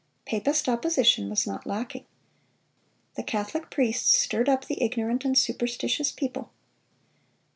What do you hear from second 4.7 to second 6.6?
ignorant and superstitious people.